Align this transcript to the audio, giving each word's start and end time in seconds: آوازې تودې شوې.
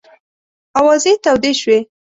آوازې 0.79 1.13
تودې 1.23 1.51
شوې. 1.59 1.77